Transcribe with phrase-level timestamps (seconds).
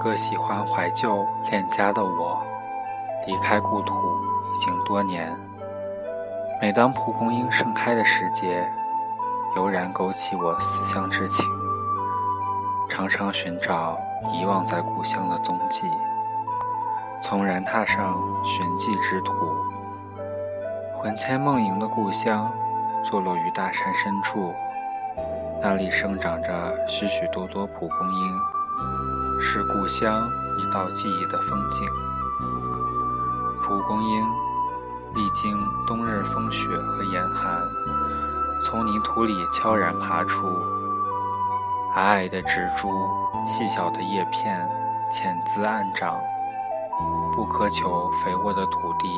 [0.00, 2.49] 一个喜欢怀旧恋家的我。
[3.26, 3.94] 离开故土
[4.52, 5.36] 已经多年。
[6.60, 8.70] 每当蒲公英盛开的时节，
[9.56, 11.44] 悠然勾起我思乡之情。
[12.88, 13.96] 常常寻找
[14.32, 15.88] 遗忘在故乡的踪迹，
[17.22, 19.32] 从然踏上寻迹之途。
[20.98, 22.52] 魂牵梦萦的故乡，
[23.04, 24.52] 坐落于大山深处，
[25.62, 28.38] 那里生长着许许多多蒲公英，
[29.40, 31.86] 是故乡一道记忆的风景。
[33.70, 34.26] 蒲公英
[35.14, 37.62] 历经冬日风雪和严寒，
[38.60, 40.48] 从泥土里悄然爬出。
[41.94, 42.90] 矮矮的植株，
[43.46, 44.68] 细小的叶片，
[45.12, 46.18] 浅滋暗长，
[47.32, 49.08] 不苛求肥沃的土地，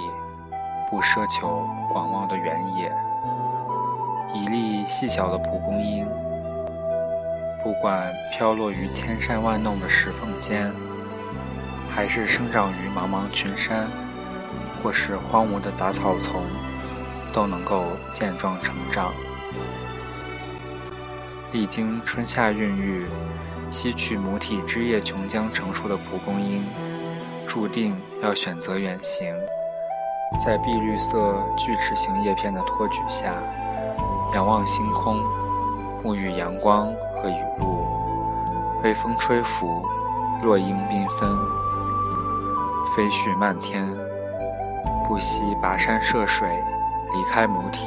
[0.90, 2.94] 不奢求广袤的原野。
[4.34, 6.06] 一粒细小的蒲公英，
[7.64, 10.70] 不管飘落于千山万弄的石缝间，
[11.88, 13.88] 还是生长于茫茫群山，
[14.82, 16.42] 或是荒芜的杂草丛，
[17.32, 19.12] 都能够健壮成长。
[21.52, 23.06] 历经春夏孕育，
[23.70, 26.64] 吸取母体枝叶琼浆成熟的蒲公英，
[27.46, 29.34] 注定要选择远行，
[30.44, 33.34] 在碧绿色锯齿形叶片的托举下，
[34.34, 35.20] 仰望星空，
[36.02, 36.86] 沐浴阳光
[37.22, 37.86] 和雨露，
[38.82, 39.84] 微风吹拂，
[40.42, 41.38] 落英缤纷，
[42.96, 43.86] 飞絮漫天，
[45.12, 46.48] 不惜跋山涉水，
[47.12, 47.86] 离开母体，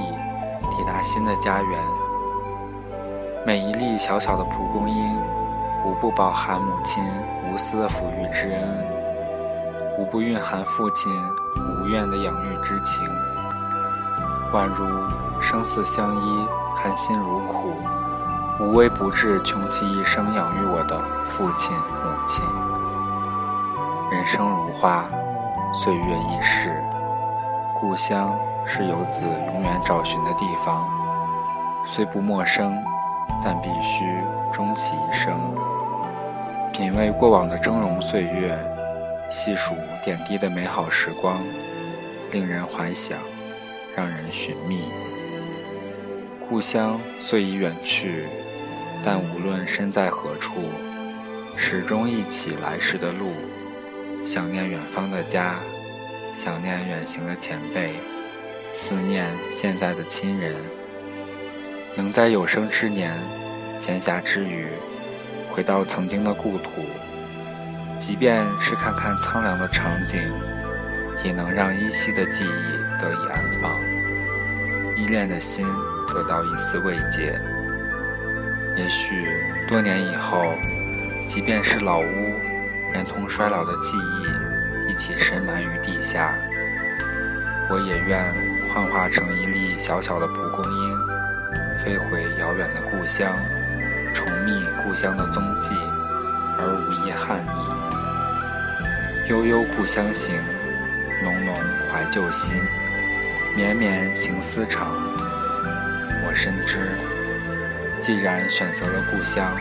[0.69, 1.83] 抵达新的家园。
[3.43, 5.17] 每一粒小小的蒲公英，
[5.83, 7.03] 无不饱含母亲
[7.51, 8.77] 无私的抚育之恩，
[9.97, 11.11] 无不蕴含父亲
[11.81, 13.03] 无怨的养育之情，
[14.53, 14.85] 宛如
[15.41, 17.73] 生死相依、含辛茹苦、
[18.59, 22.45] 无微不至穷其一生养育我的父亲母亲。
[24.11, 25.05] 人生如花，
[25.73, 26.79] 岁月易逝，
[27.77, 28.33] 故乡
[28.65, 30.89] 是游子永远找寻的地方，
[31.89, 32.73] 虽不陌生。
[33.43, 34.17] 但必须
[34.51, 35.37] 终其一生，
[36.71, 38.57] 品味过往的峥嵘岁月，
[39.29, 41.37] 细数点滴的美好时光，
[42.31, 43.19] 令人怀想，
[43.95, 44.85] 让人寻觅。
[46.49, 48.23] 故乡虽已远去，
[49.03, 50.53] 但无论身在何处，
[51.55, 53.33] 始终忆起来时的路，
[54.23, 55.55] 想念远方的家，
[56.35, 57.93] 想念远行的前辈，
[58.73, 59.25] 思念
[59.55, 60.53] 健在的亲人。
[61.95, 63.13] 能在有生之年，
[63.79, 64.67] 闲暇之余，
[65.49, 66.69] 回到曾经的故土，
[67.97, 70.19] 即便是看看苍凉的场景，
[71.23, 73.79] 也能让依稀的记忆得以安放，
[74.97, 75.65] 依恋的心
[76.09, 77.39] 得到一丝慰藉。
[78.75, 79.25] 也许
[79.69, 80.53] 多年以后，
[81.25, 82.33] 即便是老屋
[82.91, 84.27] 连同衰老的记忆
[84.97, 86.35] 起深埋于地下，
[87.69, 88.33] 我也愿
[88.73, 90.99] 幻化成一粒小小的蒲公英。
[91.83, 93.35] 飞回遥远的故乡，
[94.13, 95.75] 重觅故乡的踪迹，
[96.57, 99.29] 而无一憾意。
[99.29, 100.35] 悠悠故乡行，
[101.23, 101.53] 浓浓
[101.91, 102.55] 怀旧心，
[103.55, 104.87] 绵绵情思长。
[106.27, 106.97] 我深知，
[107.99, 109.55] 既然选择了故乡，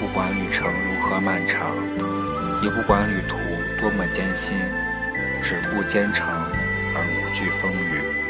[0.00, 1.68] 不管旅程如何漫长，
[2.62, 3.36] 也不管旅途
[3.78, 4.58] 多么艰辛，
[5.42, 6.26] 只顾兼程
[6.94, 8.25] 而无惧风雨。